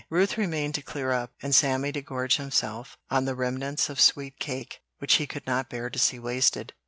Ruth 0.09 0.35
remained 0.35 0.73
to 0.73 0.81
clear 0.81 1.11
up, 1.11 1.31
and 1.43 1.53
Sammy 1.53 1.91
to 1.91 2.01
gorge 2.01 2.37
himself 2.37 2.97
on 3.11 3.25
the 3.25 3.35
remnants 3.35 3.87
of 3.87 4.01
"sweet 4.01 4.39
cake" 4.39 4.81
which 4.97 5.13
he 5.17 5.27
could 5.27 5.45
not 5.45 5.69
bear 5.69 5.91
to 5.91 5.99
see 5.99 6.17
wasted. 6.17 6.73